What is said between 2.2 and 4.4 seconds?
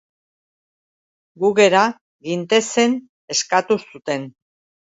gintezen eskatu zuten.